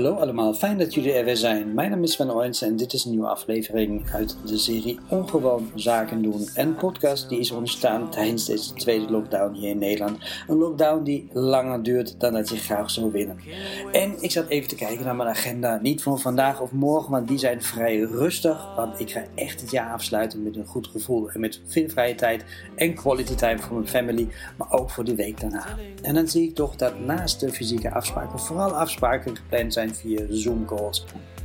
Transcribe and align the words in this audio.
Hallo 0.00 0.14
allemaal, 0.16 0.54
fijn 0.54 0.78
dat 0.78 0.94
jullie 0.94 1.12
er 1.12 1.24
weer 1.24 1.36
zijn. 1.36 1.74
Mijn 1.74 1.90
naam 1.90 2.02
is 2.02 2.12
Sven 2.12 2.30
Oens 2.30 2.62
en 2.62 2.76
dit 2.76 2.92
is 2.92 3.04
een 3.04 3.10
nieuwe 3.10 3.28
aflevering 3.28 4.10
uit 4.12 4.36
de 4.46 4.58
serie 4.58 4.98
Ongewoon 5.08 5.70
Zaken 5.74 6.22
Doen. 6.22 6.48
Een 6.54 6.74
podcast 6.74 7.28
die 7.28 7.38
is 7.38 7.50
ontstaan 7.50 8.10
tijdens 8.10 8.44
deze 8.44 8.72
tweede 8.72 9.10
lockdown 9.10 9.54
hier 9.54 9.68
in 9.68 9.78
Nederland. 9.78 10.18
Een 10.48 10.56
lockdown 10.56 11.02
die 11.02 11.28
langer 11.32 11.82
duurt 11.82 12.20
dan 12.20 12.32
dat 12.32 12.48
je 12.48 12.56
graag 12.56 12.90
zou 12.90 13.12
willen. 13.12 13.38
En 13.92 14.22
ik 14.22 14.30
zat 14.30 14.48
even 14.48 14.68
te 14.68 14.74
kijken 14.74 15.04
naar 15.04 15.16
mijn 15.16 15.28
agenda, 15.28 15.78
niet 15.82 16.02
voor 16.02 16.18
vandaag 16.18 16.60
of 16.60 16.72
morgen, 16.72 17.10
want 17.10 17.28
die 17.28 17.38
zijn 17.38 17.62
vrij 17.62 17.98
rustig. 17.98 18.74
Want 18.76 19.00
ik 19.00 19.10
ga 19.10 19.24
echt 19.34 19.60
het 19.60 19.70
jaar 19.70 19.92
afsluiten 19.92 20.42
met 20.42 20.56
een 20.56 20.66
goed 20.66 20.86
gevoel 20.86 21.30
en 21.30 21.40
met 21.40 21.60
veel 21.66 21.88
vrije 21.88 22.14
tijd 22.14 22.44
en 22.74 22.94
quality 22.94 23.34
time 23.34 23.58
voor 23.58 23.76
mijn 23.76 23.88
family, 23.88 24.28
maar 24.56 24.72
ook 24.72 24.90
voor 24.90 25.04
de 25.04 25.14
week 25.14 25.40
daarna. 25.40 25.66
En 26.02 26.14
dan 26.14 26.28
zie 26.28 26.48
ik 26.48 26.54
toch 26.54 26.76
dat 26.76 27.00
naast 27.00 27.40
de 27.40 27.52
fysieke 27.52 27.94
afspraken 27.94 28.38
vooral 28.38 28.70
afspraken 28.70 29.36
gepland 29.36 29.72
zijn 29.72 29.88
via 29.96 30.26
Zoom 30.28 30.66
calls 30.66 31.04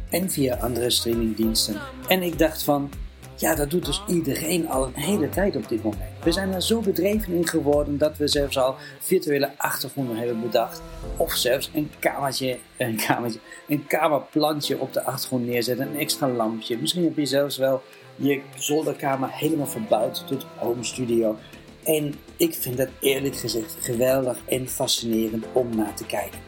en 0.10 0.30
via 0.30 0.56
andere 0.56 0.90
streamingdiensten. 0.90 1.82
En 2.08 2.22
ik 2.22 2.40
dacht 2.40 2.64
van, 2.64 2.90
ja, 3.36 3.56
dat 3.56 3.70
doet 3.70 3.86
dus 3.86 4.02
iedereen 4.08 4.70
al 4.70 4.86
een 4.86 5.02
hele 5.02 5.30
tijd 5.30 5.56
op 5.56 5.70
dit 5.70 5.84
moment. 5.84 6.12
We 6.24 6.32
zijn 6.32 6.54
er 6.54 6.62
zo 6.62 6.80
bedreven 6.80 7.34
in 7.34 7.48
geworden 7.48 7.98
dat 7.98 8.18
we 8.18 8.28
zelfs 8.28 8.58
al 8.58 8.76
virtuele 9.00 9.52
achtergronden 9.58 10.18
hebben 10.18 10.42
bedacht. 10.42 10.82
Of 11.18 11.34
zelfs 11.34 11.70
een 11.74 11.92
kamertje, 12.00 12.58
een 12.78 12.96
kamertje, 12.96 13.40
een 13.68 13.88
kamerplantje 13.88 14.80
op 14.80 14.94
de 14.94 15.04
achtergrond 15.04 15.46
neerzetten, 15.46 15.88
een 15.88 16.00
extra 16.00 16.28
lampje. 16.30 16.78
Misschien 16.78 17.04
heb 17.04 17.18
je 17.18 17.26
zelfs 17.26 17.58
wel 17.58 17.82
je 18.16 18.42
zolderkamer 18.56 19.30
helemaal 19.32 19.68
verbouwd 19.68 20.28
tot 20.28 20.46
home 20.56 20.84
studio. 20.84 21.38
En 21.84 22.14
ik 22.38 22.54
vind 22.54 22.78
dat 22.78 22.90
eerlijk 23.00 23.36
gezegd 23.36 23.78
geweldig 23.80 24.38
en 24.46 24.68
fascinerend 24.68 25.46
om 25.52 25.76
naar 25.76 25.96
te 25.96 26.06
kijken. 26.06 26.40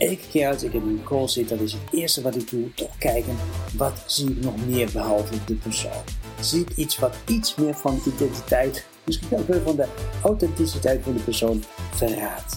Elke 0.00 0.28
keer 0.30 0.48
als 0.48 0.62
ik 0.62 0.72
in 0.72 0.82
een 0.82 1.02
call 1.04 1.28
zit, 1.28 1.48
dat 1.48 1.60
is 1.60 1.72
het 1.72 1.82
eerste 1.92 2.22
wat 2.22 2.36
ik 2.36 2.50
doe, 2.50 2.74
toch 2.74 2.98
kijken 2.98 3.36
wat 3.76 4.02
zie 4.06 4.30
ik 4.30 4.40
nog 4.40 4.66
meer 4.66 4.90
behalve 4.92 5.34
de 5.44 5.54
persoon. 5.54 6.02
Zie 6.40 6.60
ik 6.60 6.76
iets 6.76 6.98
wat 6.98 7.16
iets 7.26 7.54
meer 7.54 7.74
van 7.74 8.00
de 8.04 8.10
identiteit, 8.14 8.86
misschien 9.04 9.38
ook 9.38 9.46
wel 9.46 9.60
van 9.60 9.76
de 9.76 9.86
authenticiteit 10.22 11.02
van 11.02 11.12
de 11.12 11.22
persoon 11.22 11.62
verraadt. 11.90 12.56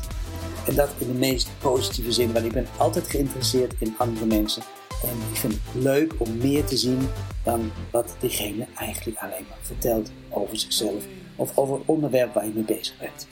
En 0.67 0.75
dat 0.75 0.89
in 0.97 1.07
de 1.07 1.13
meest 1.13 1.49
positieve 1.61 2.11
zin, 2.11 2.33
want 2.33 2.45
ik 2.45 2.51
ben 2.51 2.67
altijd 2.77 3.07
geïnteresseerd 3.07 3.73
in 3.77 3.95
andere 3.97 4.25
mensen. 4.25 4.63
En 5.03 5.17
ik 5.31 5.37
vind 5.37 5.53
het 5.53 5.83
leuk 5.83 6.13
om 6.17 6.37
meer 6.37 6.65
te 6.65 6.77
zien 6.77 7.07
dan 7.43 7.71
wat 7.91 8.15
diegene 8.19 8.67
eigenlijk 8.75 9.17
alleen 9.17 9.45
maar 9.49 9.57
vertelt 9.61 10.11
over 10.29 10.57
zichzelf 10.57 11.03
of 11.35 11.57
over 11.57 11.75
het 11.75 11.83
onderwerp 11.85 12.33
waar 12.33 12.45
je 12.45 12.51
mee 12.53 12.63
bezig 12.63 12.99
bent. 12.99 13.27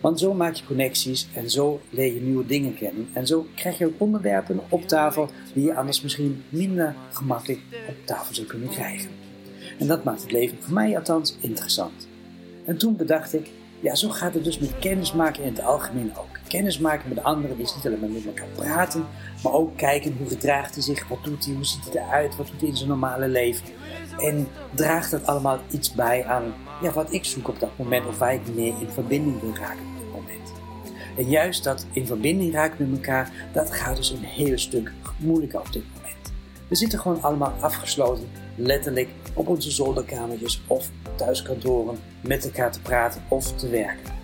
Want 0.00 0.20
zo 0.20 0.34
maak 0.34 0.54
je 0.54 0.64
connecties 0.64 1.28
en 1.34 1.50
zo 1.50 1.80
leer 1.90 2.14
je 2.14 2.20
nieuwe 2.20 2.46
dingen 2.46 2.74
kennen. 2.74 3.08
En 3.12 3.26
zo 3.26 3.46
krijg 3.54 3.78
je 3.78 3.86
ook 3.86 4.00
onderwerpen 4.00 4.60
op 4.68 4.88
tafel 4.88 5.30
die 5.54 5.64
je 5.64 5.74
anders 5.74 6.02
misschien 6.02 6.44
minder 6.48 6.94
gemakkelijk 7.12 7.60
op 7.88 7.94
tafel 8.04 8.34
zou 8.34 8.46
kunnen 8.46 8.68
krijgen. 8.68 9.10
En 9.78 9.86
dat 9.86 10.04
maakt 10.04 10.22
het 10.22 10.32
leven 10.32 10.58
voor 10.60 10.74
mij 10.74 10.96
althans 10.96 11.36
interessant. 11.40 12.08
En 12.64 12.78
toen 12.78 12.96
bedacht 12.96 13.34
ik, 13.34 13.50
ja, 13.80 13.94
zo 13.94 14.08
gaat 14.08 14.34
het 14.34 14.44
dus 14.44 14.58
met 14.58 14.78
kennismaken 14.78 15.42
in 15.42 15.48
het 15.54 15.62
algemeen 15.62 16.12
ook. 16.16 16.38
Kennismaken 16.48 17.08
met 17.08 17.22
anderen 17.22 17.58
is 17.58 17.74
niet 17.74 17.86
alleen 17.86 18.12
met 18.12 18.26
elkaar 18.26 18.48
praten, 18.54 19.06
maar 19.42 19.52
ook 19.52 19.76
kijken 19.76 20.16
hoe 20.18 20.28
gedraagt 20.28 20.74
hij 20.74 20.82
zich, 20.82 21.08
wat 21.08 21.24
doet 21.24 21.44
hij, 21.44 21.54
hoe 21.54 21.64
ziet 21.64 21.92
hij 21.92 22.02
eruit, 22.02 22.36
wat 22.36 22.46
doet 22.46 22.60
hij 22.60 22.68
in 22.68 22.76
zijn 22.76 22.88
normale 22.88 23.28
leven. 23.28 23.66
En 24.18 24.48
draagt 24.74 25.10
dat 25.10 25.26
allemaal 25.26 25.58
iets 25.70 25.92
bij 25.92 26.24
aan 26.24 26.54
ja, 26.82 26.92
wat 26.92 27.12
ik 27.12 27.24
zoek 27.24 27.48
op 27.48 27.60
dat 27.60 27.70
moment 27.76 28.06
of 28.06 28.18
waar 28.18 28.34
ik 28.34 28.54
meer 28.54 28.74
in 28.80 28.88
verbinding 28.88 29.40
wil 29.40 29.54
raken 29.54 29.86
op 29.86 29.98
dit 29.98 30.12
moment. 30.12 30.52
En 31.16 31.28
juist 31.28 31.64
dat 31.64 31.86
in 31.92 32.06
verbinding 32.06 32.52
raken 32.52 32.90
met 32.90 32.98
elkaar, 32.98 33.32
dat 33.52 33.72
gaat 33.72 33.96
dus 33.96 34.10
een 34.10 34.24
heel 34.24 34.58
stuk 34.58 34.92
moeilijker 35.16 35.60
op 35.60 35.72
dit 35.72 35.84
moment. 35.94 36.32
We 36.68 36.74
zitten 36.74 36.98
gewoon 36.98 37.22
allemaal 37.22 37.54
afgesloten, 37.60 38.28
letterlijk 38.54 39.08
op 39.34 39.48
onze 39.48 39.70
zolderkamertjes 39.70 40.62
of 40.66 40.90
thuiskantoren 41.14 41.98
met 42.20 42.44
elkaar 42.44 42.72
te 42.72 42.80
praten 42.80 43.22
of 43.28 43.52
te 43.52 43.68
werken. 43.68 44.16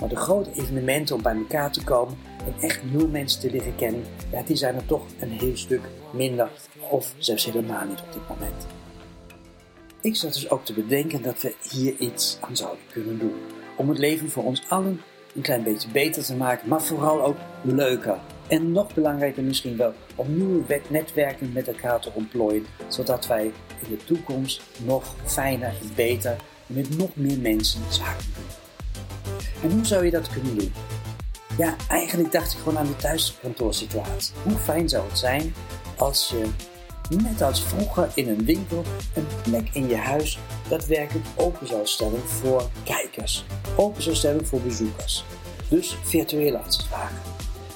Maar 0.00 0.08
de 0.08 0.16
grote 0.16 0.50
evenementen 0.52 1.16
om 1.16 1.22
bij 1.22 1.34
elkaar 1.34 1.72
te 1.72 1.84
komen 1.84 2.16
en 2.46 2.54
echt 2.60 2.80
nieuwe 2.84 3.08
mensen 3.08 3.40
te 3.40 3.50
leren 3.50 3.76
kennen, 3.76 4.04
ja, 4.32 4.42
die 4.42 4.56
zijn 4.56 4.74
er 4.74 4.86
toch 4.86 5.02
een 5.20 5.30
heel 5.30 5.56
stuk 5.56 5.82
minder 6.12 6.50
of 6.90 7.14
zelfs 7.18 7.44
helemaal 7.44 7.84
niet 7.86 8.00
op 8.00 8.12
dit 8.12 8.28
moment. 8.28 8.66
Ik 10.02 10.16
zat 10.16 10.34
dus 10.34 10.50
ook 10.50 10.64
te 10.64 10.72
bedenken 10.72 11.22
dat 11.22 11.42
we 11.42 11.54
hier 11.70 11.94
iets 11.98 12.38
aan 12.40 12.56
zouden 12.56 12.84
kunnen 12.92 13.18
doen. 13.18 13.34
Om 13.76 13.88
het 13.88 13.98
leven 13.98 14.30
voor 14.30 14.44
ons 14.44 14.62
allen 14.68 15.00
een 15.34 15.42
klein 15.42 15.62
beetje 15.62 15.88
beter 15.88 16.24
te 16.24 16.36
maken, 16.36 16.68
maar 16.68 16.82
vooral 16.82 17.22
ook 17.22 17.36
leuker. 17.62 18.18
En 18.48 18.72
nog 18.72 18.94
belangrijker 18.94 19.42
misschien 19.42 19.76
wel, 19.76 19.92
om 20.14 20.36
nieuwe 20.36 20.80
netwerken 20.88 21.52
met 21.52 21.68
elkaar 21.68 22.00
te 22.00 22.10
ontplooien, 22.14 22.66
zodat 22.88 23.26
wij 23.26 23.44
in 23.82 23.88
de 23.88 24.04
toekomst 24.04 24.62
nog 24.84 25.14
fijner 25.24 25.68
en 25.68 25.94
beter 25.94 26.36
met 26.66 26.96
nog 26.96 27.16
meer 27.16 27.38
mensen 27.38 27.80
zaken 27.88 28.26
doen. 28.34 28.44
En 29.62 29.76
hoe 29.76 29.86
zou 29.86 30.04
je 30.04 30.10
dat 30.10 30.28
kunnen 30.28 30.58
doen? 30.58 30.72
Ja, 31.58 31.76
eigenlijk 31.88 32.32
dacht 32.32 32.52
ik 32.52 32.58
gewoon 32.58 32.78
aan 32.78 32.86
de 32.86 32.96
thuiskantoorsituatie. 32.96 34.34
Hoe 34.42 34.56
fijn 34.56 34.88
zou 34.88 35.08
het 35.08 35.18
zijn 35.18 35.54
als 35.96 36.28
je 36.28 36.44
net 37.16 37.42
als 37.42 37.62
vroeger 37.62 38.10
in 38.14 38.28
een 38.28 38.44
winkel, 38.44 38.82
een 39.14 39.26
plek 39.42 39.68
in 39.72 39.88
je 39.88 39.96
huis 39.96 40.38
daadwerkelijk 40.68 41.26
open 41.36 41.66
zou 41.66 41.86
stellen 41.86 42.20
voor 42.20 42.70
kijkers. 42.84 43.44
Open 43.76 44.02
zou 44.02 44.16
stellen 44.16 44.46
voor 44.46 44.60
bezoekers. 44.60 45.24
Dus 45.68 45.96
het 46.10 46.88
ware. 46.90 47.14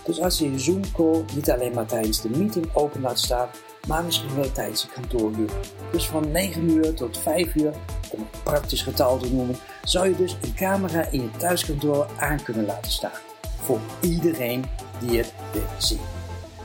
Dus 0.05 0.21
als 0.21 0.39
je 0.39 0.53
je 0.53 0.59
Zoom 0.59 0.93
call 0.93 1.25
niet 1.35 1.51
alleen 1.51 1.73
maar 1.73 1.87
tijdens 1.87 2.21
de 2.21 2.31
meeting 2.31 2.75
open 2.75 3.01
laat 3.01 3.19
staan, 3.19 3.49
maar 3.87 4.05
misschien 4.05 4.35
wel 4.35 4.53
tijdens 4.53 4.83
de 4.83 4.89
kantooruur. 4.89 5.51
Dus 5.93 6.07
van 6.07 6.31
9 6.31 6.71
uur 6.71 6.95
tot 6.95 7.19
5 7.19 7.55
uur, 7.55 7.73
om 8.11 8.21
een 8.21 8.27
praktisch 8.43 8.83
getal 8.83 9.19
te 9.19 9.33
noemen, 9.33 9.57
zou 9.85 10.09
je 10.09 10.17
dus 10.17 10.37
een 10.43 10.55
camera 10.55 11.09
in 11.11 11.23
je 11.23 11.31
thuiskantoor 11.37 12.07
aan 12.19 12.43
kunnen 12.43 12.67
laten 12.67 12.91
staan. 12.91 13.21
Voor 13.63 13.81
iedereen 14.01 14.65
die 15.01 15.19
het 15.19 15.33
wil 15.53 15.63
zien. 15.79 16.01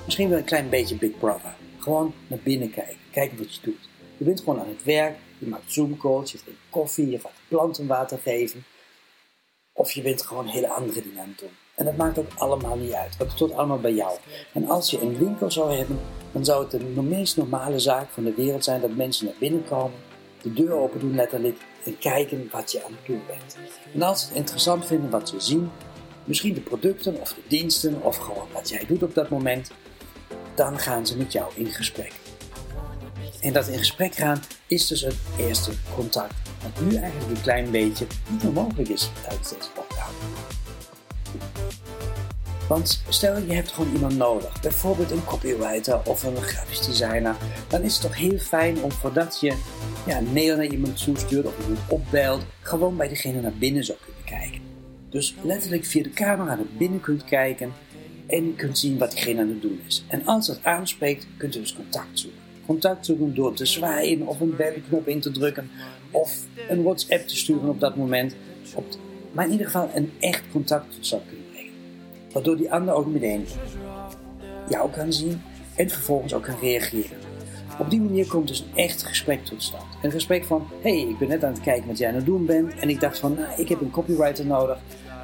Misschien 0.06 0.30
wel 0.30 0.38
een 0.38 0.44
klein 0.44 0.70
beetje 0.70 0.96
Big 0.96 1.18
Brother. 1.20 1.54
Gewoon 1.82 2.14
naar 2.28 2.40
binnen 2.44 2.72
kijken. 2.72 2.98
Kijken 3.12 3.38
wat 3.38 3.56
je 3.56 3.62
doet. 3.62 3.90
Je 4.18 4.26
bent 4.26 4.40
gewoon 4.40 4.60
aan 4.60 4.68
het 4.68 4.84
werk. 4.84 5.18
Je 5.38 5.48
maakt 5.48 5.72
Zoom 5.72 5.98
calls. 5.98 6.32
Je 6.32 6.38
drinkt 6.38 6.62
koffie. 6.70 7.10
Je 7.10 7.20
gaat 7.20 7.32
planten 7.48 7.88
water 7.88 8.18
geven. 8.18 8.64
Of 9.74 9.92
je 9.92 10.02
bent 10.02 10.22
gewoon 10.22 10.48
hele 10.48 10.68
andere 10.68 11.02
dingen 11.02 11.22
aan 11.22 11.30
het 11.30 11.40
doen. 11.40 11.50
En 11.76 11.86
dat 11.86 11.98
maakt 11.98 12.18
ook 12.18 12.32
allemaal 12.36 12.78
niet 12.78 12.94
uit. 12.94 13.18
Want 13.18 13.32
het 13.32 13.40
hoort 13.40 13.54
allemaal 13.54 13.80
bij 13.80 13.94
jou. 13.94 14.18
En 14.54 14.70
als 14.70 14.92
je 14.92 15.02
een 15.02 15.18
winkel 15.18 15.52
zou 15.52 15.74
hebben, 15.74 16.00
dan 16.32 16.46
zou 16.46 16.64
het 16.64 16.72
de 16.72 17.02
meest 17.02 17.38
normale 17.38 17.80
zaak 17.80 18.10
van 18.10 18.24
de 18.24 18.34
wereld 18.34 18.64
zijn 18.64 18.82
dat 18.82 18.96
mensen 18.96 19.26
naar 19.26 19.36
binnen 19.40 19.64
komen, 19.66 20.00
de 20.42 20.54
deur 20.54 20.72
open 20.72 21.00
doen 21.00 21.16
letterlijk 21.16 21.58
en 21.86 21.98
kijken 21.98 22.50
wat 22.52 22.72
je 22.72 22.84
aan 22.84 22.92
het 22.92 23.06
doen 23.06 23.22
bent. 23.28 23.58
En 23.94 24.02
als 24.02 24.22
ze 24.22 24.28
het 24.28 24.38
interessant 24.38 24.86
vinden 24.86 25.10
wat 25.10 25.30
ze 25.30 25.40
zien, 25.40 25.72
misschien 26.24 26.54
de 26.54 26.62
producten 26.62 27.20
of 27.20 27.34
de 27.34 27.42
diensten 27.48 28.02
of 28.02 28.18
gewoon 28.18 28.48
wat 28.54 28.70
jij 28.70 28.86
doet 28.88 29.04
op 29.04 29.16
dat 29.16 29.30
moment, 29.30 29.72
dan 30.56 30.80
gaan 30.80 31.08
ze 31.08 31.18
met 31.18 31.32
jou 31.32 31.52
in 31.56 31.68
gesprek. 31.68 32.12
En 33.42 33.54
dat 33.54 33.68
in 33.68 33.78
gesprek 33.78 34.16
gaan 34.16 34.40
is 34.68 34.88
dus 34.88 35.02
het 35.02 35.16
eerste 35.38 35.72
contact. 35.96 36.34
Wat 36.62 36.82
nu 36.82 36.96
eigenlijk 36.96 37.32
een 37.32 37.42
klein 37.42 37.72
beetje 37.72 38.06
niet 38.30 38.44
meer 38.44 38.52
mogelijk 38.52 38.90
is 38.90 39.12
tijdens 39.28 39.50
deze 39.50 39.70
lockdown. 39.76 40.14
Want 42.68 43.04
stel 43.10 43.38
je 43.38 43.54
hebt 43.54 43.72
gewoon 43.72 43.94
iemand 43.94 44.18
nodig, 44.18 44.62
bijvoorbeeld 44.62 45.12
een 45.12 45.26
copywriter 45.26 46.02
of 46.06 46.24
een 46.24 46.36
grafisch 46.36 46.86
designer, 46.86 47.36
dan 47.68 47.82
is 47.82 47.94
het 47.94 48.02
toch 48.02 48.16
heel 48.16 48.38
fijn 48.38 48.84
om 48.84 48.92
voordat 48.92 49.40
je 49.40 49.58
ja, 50.06 50.18
een 50.18 50.34
mail 50.34 50.56
naar 50.56 50.66
iemand 50.66 51.04
toestuurt 51.04 51.46
of 51.46 51.60
iemand 51.60 51.80
opbelt, 51.88 52.42
gewoon 52.62 52.98
bij 52.98 53.08
diegene 53.08 53.42
naar 53.42 53.54
binnen 53.54 53.84
zou 53.84 53.98
kunnen 54.04 54.24
kijken. 54.24 54.62
Dus 55.10 55.36
letterlijk 55.42 55.86
via 55.86 56.04
de 56.04 56.10
camera 56.10 56.56
naar 56.56 56.66
binnen 56.78 57.00
kunt 57.00 57.24
kijken 57.24 57.74
en 58.32 58.56
kunt 58.56 58.78
zien 58.78 58.98
wat 58.98 59.12
diegene 59.12 59.42
aan 59.42 59.50
het 59.50 59.62
doen 59.62 59.80
is. 59.88 60.04
En 60.08 60.26
als 60.26 60.48
dat 60.48 60.60
aanspreekt, 60.64 61.28
kunt 61.38 61.56
u 61.56 61.60
dus 61.60 61.76
contact 61.76 62.20
zoeken. 62.20 62.40
Contact 62.66 63.06
zoeken 63.06 63.36
door 63.36 63.54
te 63.54 63.66
zwaaien 63.66 64.28
of 64.28 64.40
een 64.40 64.56
belknop 64.56 65.08
in 65.08 65.20
te 65.20 65.32
drukken 65.32 65.70
of 66.12 66.46
een 66.70 66.84
WhatsApp 66.84 67.28
te 67.28 67.36
sturen 67.36 67.70
op 67.70 67.80
dat 67.80 67.96
moment. 67.96 68.36
Op 68.74 68.86
maar 69.32 69.46
in 69.46 69.52
ieder 69.52 69.66
geval 69.66 69.90
een 69.94 70.12
echt 70.20 70.44
contact 70.52 71.10
tot 71.10 71.22
kunnen 71.28 71.46
brengen. 71.52 71.72
Waardoor 72.32 72.58
die 72.58 72.72
ander 72.72 72.94
ook 72.94 73.08
meteen 73.08 73.46
jou 74.70 74.92
kan 74.92 75.14
zien 75.14 75.42
en 75.76 75.90
vervolgens 75.90 76.34
ook 76.34 76.44
kan 76.44 76.60
reageren. 76.62 77.18
Op 77.80 77.90
die 77.90 78.02
manier 78.02 78.28
komt 78.28 78.48
dus 78.48 78.60
een 78.60 78.76
echt 78.76 79.04
gesprek 79.04 79.46
tot 79.46 79.64
stand. 79.64 79.84
Een 80.02 80.12
gesprek 80.12 80.44
van, 80.44 80.68
hé, 80.82 81.00
hey, 81.00 81.10
ik 81.10 81.18
ben 81.18 81.28
net 81.28 81.44
aan 81.44 81.54
het 81.54 81.62
kijken 81.62 81.88
wat 81.88 81.98
jij 81.98 82.08
aan 82.10 82.16
het 82.16 82.26
doen 82.26 82.46
bent. 82.46 82.74
En 82.80 82.90
ik 82.90 83.00
dacht 83.00 83.20
van, 83.20 83.34
nou, 83.34 83.62
ik 83.62 83.70
heb 83.70 83.82
een 83.82 83.92
copywriter 83.92 84.46
nodig. 84.46 84.80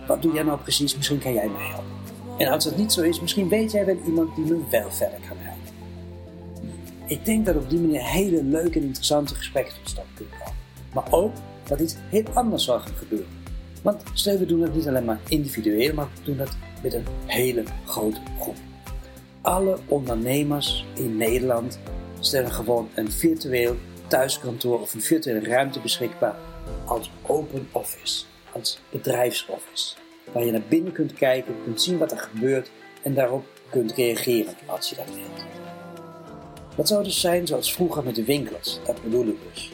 Wat 0.08 0.22
doe 0.22 0.34
jij 0.34 0.44
nou 0.44 0.60
precies? 0.60 0.96
Misschien 0.96 1.20
kan 1.20 1.34
jij 1.34 1.50
mij 1.50 1.66
helpen. 1.66 2.07
En 2.38 2.48
als 2.48 2.64
dat 2.64 2.78
niet 2.78 2.94
zo 2.94 3.02
is, 3.02 3.22
misschien 3.22 3.50
weet 3.50 3.72
jij 3.72 3.86
wel 3.86 3.98
iemand 4.06 4.36
die 4.36 4.46
me 4.46 4.60
wel 4.70 4.92
verder 4.92 5.20
kan 5.28 5.38
helpen. 5.40 5.76
Ik 7.06 7.26
denk 7.26 7.46
dat 7.46 7.56
op 7.56 7.70
die 7.70 7.80
manier 7.80 8.04
hele 8.04 8.44
leuke 8.44 8.80
en 8.80 8.86
interessante 8.86 9.36
gesprekken 9.36 9.74
tot 9.74 9.90
stand 9.90 10.08
kunnen 10.16 10.34
komen. 10.38 10.56
Maar 10.94 11.08
ook 11.12 11.34
dat 11.64 11.80
iets 11.80 11.96
heel 12.10 12.26
anders 12.34 12.64
zal 12.64 12.80
gaan 12.80 12.96
gebeuren. 12.96 13.28
Want 13.82 14.04
stel 14.14 14.38
we 14.38 14.46
doen 14.46 14.62
het 14.62 14.76
niet 14.76 14.88
alleen 14.88 15.06
maar 15.06 15.20
individueel, 15.28 15.94
maar 15.94 16.08
we 16.16 16.24
doen 16.24 16.40
het 16.40 16.58
met 16.84 16.94
een 16.94 17.06
hele 17.26 17.64
grote 17.86 18.20
groep. 18.40 18.56
alle 19.42 19.78
ondernemers 19.88 20.86
in 20.94 21.18
Nederland 21.18 21.80
stellen 22.20 22.52
gewoon 22.52 22.90
een 22.94 23.12
virtueel 23.12 23.76
thuiskantoor 24.08 24.82
of 24.82 24.94
een 24.94 25.02
virtuele 25.02 25.48
ruimte 25.48 25.80
beschikbaar 25.80 26.36
als 26.86 27.12
open 27.22 27.68
office, 27.72 28.26
als 28.52 28.80
bedrijfsoffice. 28.92 29.96
Waar 30.34 30.46
je 30.46 30.52
naar 30.52 30.62
binnen 30.70 30.92
kunt 30.92 31.14
kijken, 31.14 31.56
kunt 31.64 31.82
zien 31.82 31.98
wat 31.98 32.12
er 32.12 32.18
gebeurt 32.18 32.72
en 33.02 33.14
daarop 33.14 33.46
kunt 33.70 33.92
reageren 33.92 34.54
als 34.66 34.90
je 34.90 34.96
dat 34.96 35.16
wilt. 35.16 35.46
Dat 36.76 36.88
zou 36.88 37.04
dus 37.04 37.20
zijn 37.20 37.48
zoals 37.48 37.74
vroeger 37.74 38.04
met 38.04 38.16
de 38.16 38.24
winkels, 38.24 38.80
dat 38.86 39.04
bedoel 39.04 39.28
ik 39.28 39.38
dus. 39.54 39.72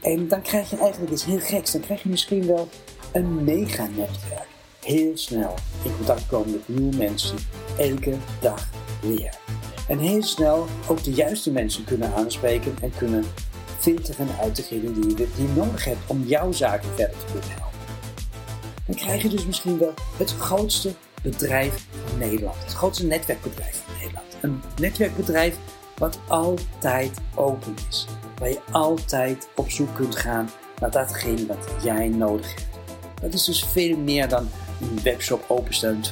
En 0.00 0.28
dan 0.28 0.42
krijg 0.42 0.70
je 0.70 0.78
eigenlijk 0.78 1.12
iets 1.12 1.24
heel 1.24 1.40
geks. 1.40 1.72
Dan 1.72 1.80
krijg 1.80 2.02
je 2.02 2.08
misschien 2.08 2.46
wel 2.46 2.68
een 3.12 3.44
mega-netwerk. 3.44 4.46
Heel 4.84 5.16
snel 5.16 5.54
in 5.84 5.96
contact 5.96 6.26
komen 6.26 6.50
met 6.50 6.68
nieuwe 6.68 6.96
mensen, 6.96 7.36
elke 7.78 8.14
dag 8.40 8.68
weer. 9.02 9.34
En 9.88 9.98
heel 9.98 10.22
snel 10.22 10.66
ook 10.88 11.04
de 11.04 11.12
juiste 11.12 11.50
mensen 11.50 11.84
kunnen 11.84 12.14
aanspreken 12.14 12.76
en 12.82 12.92
kunnen 12.96 13.24
filteren 13.78 14.28
uit 14.40 14.56
degene 14.56 14.92
die 14.92 15.08
je, 15.08 15.14
die 15.14 15.26
je 15.36 15.52
nodig 15.54 15.84
hebt 15.84 15.98
om 16.06 16.24
jouw 16.26 16.52
zaken 16.52 16.88
verder 16.94 17.18
te 17.18 17.24
kunnen 17.32 17.50
helpen. 17.50 17.67
Dan 18.88 18.96
krijg 18.96 19.22
je 19.22 19.28
dus 19.28 19.46
misschien 19.46 19.78
wel 19.78 19.94
het 20.16 20.30
grootste 20.30 20.94
bedrijf 21.22 21.86
van 22.06 22.18
Nederland. 22.18 22.56
Het 22.56 22.72
grootste 22.72 23.06
netwerkbedrijf 23.06 23.82
van 23.84 23.94
Nederland. 23.98 24.36
Een 24.40 24.62
netwerkbedrijf 24.80 25.56
wat 25.96 26.18
altijd 26.28 27.18
open 27.34 27.74
is. 27.88 28.06
Waar 28.38 28.48
je 28.48 28.60
altijd 28.70 29.48
op 29.54 29.70
zoek 29.70 29.94
kunt 29.94 30.16
gaan 30.16 30.50
naar 30.80 30.90
datgene 30.90 31.46
wat 31.46 31.68
jij 31.82 32.08
nodig 32.08 32.54
hebt. 32.54 32.66
Dat 33.20 33.34
is 33.34 33.44
dus 33.44 33.64
veel 33.64 33.96
meer 33.96 34.28
dan 34.28 34.48
een 34.80 35.02
webshop 35.02 35.44
openstellen 35.48 36.02
24-7. 36.02 36.08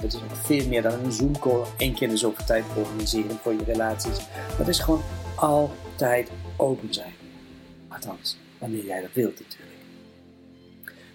Dat 0.00 0.12
is 0.12 0.14
ook 0.14 0.36
veel 0.44 0.66
meer 0.66 0.82
dan 0.82 1.04
een 1.04 1.12
Zoom 1.12 1.38
call 1.38 1.62
één 1.76 1.94
keer 1.94 2.02
in 2.02 2.08
de 2.08 2.16
zoveel 2.16 2.44
tijd 2.44 2.64
organiseren 2.76 3.38
voor 3.42 3.52
je 3.52 3.64
relaties. 3.64 4.18
Dat 4.58 4.68
is 4.68 4.78
gewoon 4.78 5.02
altijd 5.34 6.30
open 6.56 6.94
zijn. 6.94 7.12
Althans, 7.88 8.36
wanneer 8.58 8.84
jij 8.84 9.00
dat 9.00 9.10
wilt 9.12 9.40
natuurlijk. 9.40 9.70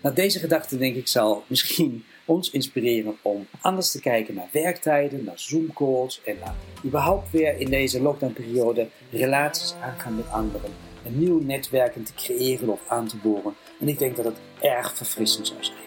Nou, 0.06 0.18
deze 0.18 0.40
gedachte 0.40 0.78
denk 0.78 0.96
ik 0.96 1.08
zal 1.08 1.44
misschien 1.48 2.06
ons 2.26 2.50
inspireren 2.50 3.18
om 3.22 3.48
anders 3.62 3.92
te 3.92 4.00
kijken 4.00 4.36
naar 4.36 4.48
werktijden, 4.52 5.24
naar 5.24 5.40
Zoom-calls 5.40 6.22
en 6.26 6.38
überhaupt 6.86 7.32
weer 7.32 7.60
in 7.60 7.70
deze 7.70 8.02
lockdown-periode 8.02 8.88
relaties 9.12 9.74
aangaan 9.82 10.16
met 10.16 10.30
anderen. 10.30 10.72
Een 11.06 11.20
nieuw 11.20 11.42
netwerken 11.42 12.04
te 12.04 12.14
creëren 12.14 12.70
of 12.70 12.80
aan 12.88 13.08
te 13.08 13.18
boren. 13.18 13.56
En 13.80 13.88
ik 13.88 14.00
denk 14.00 14.16
dat 14.16 14.26
het 14.26 14.38
erg 14.60 14.96
verfrissend 14.98 15.48
zou 15.48 15.64
zijn. 15.64 15.78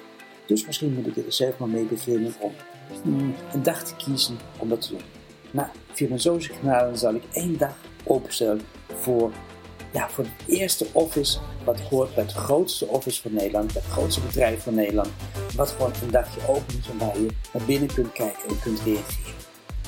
Dus 0.46 0.66
misschien 0.66 0.94
moet 0.94 1.06
ik 1.06 1.26
er 1.26 1.32
zelf 1.32 1.58
maar 1.58 1.68
mee 1.68 1.84
beginnen 1.84 2.34
om 2.38 2.52
hmm, 3.02 3.34
een 3.52 3.62
dag 3.62 3.84
te 3.84 3.96
kiezen 3.96 4.38
om 4.58 4.68
dat 4.68 4.80
te 4.80 4.88
doen. 4.88 5.02
Nou, 5.50 5.68
via 5.92 6.08
mijn 6.08 6.20
social 6.20 6.58
kanalen 6.58 6.98
zal 6.98 7.14
ik 7.14 7.22
één 7.32 7.58
dag 7.58 7.76
openstellen 8.04 8.62
voor 8.94 9.32
ja, 9.92 10.10
voor 10.10 10.24
het 10.24 10.58
eerste 10.58 10.86
office 10.92 11.38
wat 11.64 11.80
hoort 11.80 12.14
bij 12.14 12.24
het 12.24 12.32
grootste 12.32 12.86
office 12.86 13.22
van 13.22 13.34
Nederland, 13.34 13.72
bij 13.72 13.82
het 13.82 13.92
grootste 13.92 14.20
bedrijf 14.20 14.62
van 14.62 14.74
Nederland, 14.74 15.08
wat 15.56 15.70
gewoon 15.70 15.92
een 16.02 16.10
dagje 16.10 16.40
open 16.48 16.82
en 16.90 16.98
waar 16.98 17.20
je 17.20 17.26
naar 17.52 17.64
binnen 17.66 17.94
kunt 17.94 18.12
kijken 18.12 18.48
en 18.48 18.60
kunt 18.60 18.80
reageren. 18.80 19.36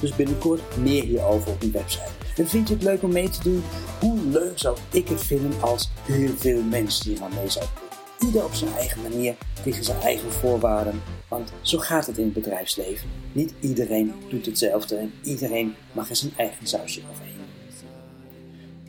Dus 0.01 0.17
binnenkort 0.17 0.77
meer 0.77 1.03
hierover 1.03 1.51
op 1.51 1.59
mijn 1.59 1.73
website. 1.73 2.11
En 2.37 2.49
vind 2.49 2.69
je 2.69 2.75
het 2.75 2.83
leuk 2.83 3.03
om 3.03 3.13
mee 3.13 3.29
te 3.29 3.43
doen? 3.43 3.63
Hoe 4.01 4.19
leuk 4.25 4.59
zou 4.59 4.77
ik 4.91 5.09
het 5.09 5.23
vinden 5.23 5.63
als 5.63 5.91
heel 6.03 6.37
veel 6.37 6.63
mensen 6.63 7.11
hier 7.11 7.23
aan 7.23 7.35
mee 7.35 7.49
zouden 7.49 7.75
doen? 7.75 8.29
Ieder 8.29 8.45
op 8.45 8.55
zijn 8.55 8.73
eigen 8.77 9.03
manier, 9.03 9.35
tegen 9.63 9.85
zijn 9.85 10.01
eigen 10.01 10.33
voorwaarden. 10.33 11.03
Want 11.29 11.53
zo 11.61 11.79
gaat 11.79 12.07
het 12.07 12.19
in 12.19 12.25
het 12.25 12.33
bedrijfsleven. 12.33 13.09
Niet 13.33 13.55
iedereen 13.61 14.15
doet 14.29 14.47
hetzelfde 14.47 14.97
en 14.97 15.13
iedereen 15.23 15.75
mag 15.93 16.09
er 16.09 16.17
zijn 16.17 16.33
eigen 16.37 16.67
sausje 16.67 17.01
overheen. 17.11 17.30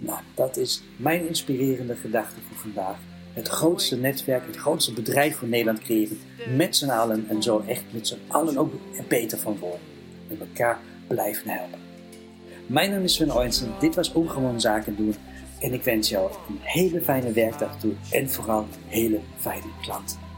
Nou, 0.03 0.19
dat 0.33 0.57
is 0.57 0.83
mijn 0.97 1.27
inspirerende 1.27 1.95
gedachte 1.95 2.35
voor 2.47 2.57
vandaag. 2.57 2.97
Het 3.33 3.47
grootste 3.47 3.97
netwerk, 3.97 4.45
het 4.45 4.55
grootste 4.55 4.93
bedrijf 4.93 5.35
voor 5.35 5.47
Nederland 5.47 5.79
creëren. 5.79 6.19
Met 6.55 6.75
z'n 6.75 6.89
allen 6.89 7.25
en 7.29 7.43
zo 7.43 7.63
echt 7.67 7.83
met 7.91 8.07
z'n 8.07 8.19
allen 8.27 8.57
ook 8.57 8.73
er 8.97 9.03
beter 9.07 9.37
van 9.37 9.57
worden. 9.59 9.79
Met 10.27 10.39
elkaar 10.39 10.79
blijven 11.07 11.49
helpen. 11.49 11.79
Mijn 12.67 12.91
naam 12.91 13.03
is 13.03 13.13
Sven 13.13 13.35
Oensen. 13.35 13.73
Dit 13.79 13.95
was 13.95 14.13
Ongewoon 14.13 14.61
Zaken 14.61 14.95
doen. 14.95 15.15
En 15.59 15.73
ik 15.73 15.83
wens 15.83 16.09
jou 16.09 16.31
een 16.31 16.59
hele 16.61 17.01
fijne 17.01 17.31
werkdag 17.31 17.79
toe. 17.79 17.93
En 18.11 18.29
vooral 18.29 18.65
hele 18.87 19.19
fijne 19.37 19.71
klanten. 19.81 20.30